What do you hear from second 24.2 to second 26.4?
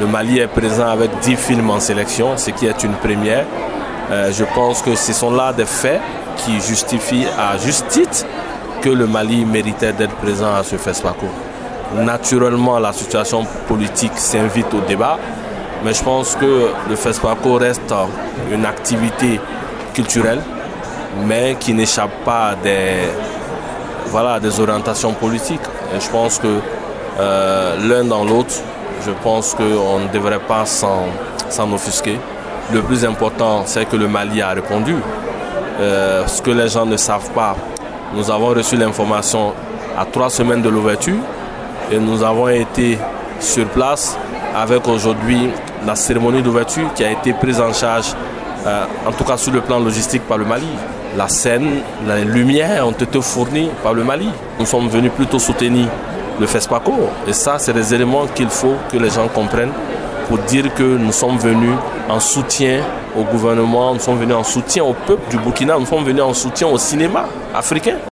des orientations politiques. Et je pense